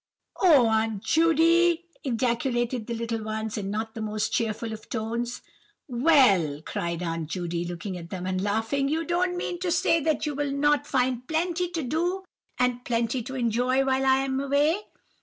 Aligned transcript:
"Oh, 0.41 0.65
Aunt 0.65 1.03
Judy!" 1.03 1.85
ejaculated 2.03 2.87
the 2.87 2.95
little 2.95 3.23
ones, 3.23 3.55
in 3.55 3.69
not 3.69 3.93
the 3.93 4.01
most 4.01 4.33
cheerful 4.33 4.73
of 4.73 4.89
tones. 4.89 5.43
"Well," 5.87 6.63
cried 6.65 7.03
Aunt 7.03 7.29
Judy, 7.29 7.65
looking 7.65 7.99
at 7.99 8.09
them 8.09 8.25
and 8.25 8.41
laughing, 8.41 8.89
"you 8.89 9.05
don't 9.05 9.37
mean 9.37 9.59
to 9.59 9.71
say 9.71 9.99
that 10.01 10.25
you 10.25 10.33
will 10.33 10.53
not 10.53 10.87
find 10.87 11.27
plenty 11.27 11.69
to 11.69 11.83
do, 11.83 12.23
and 12.57 12.83
plenty 12.83 13.21
to 13.21 13.35
enjoy 13.35 13.85
while 13.85 14.03
I 14.07 14.15
am 14.21 14.39
away? 14.39 14.79